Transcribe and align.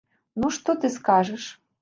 Ну, 0.43 0.49
што 0.55 0.75
ты 0.85 0.91
скажаш? 0.97 1.49